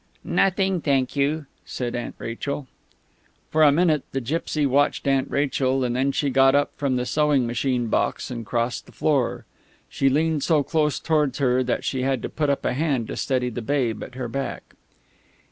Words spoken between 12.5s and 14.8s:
a hand to steady the babe at her back.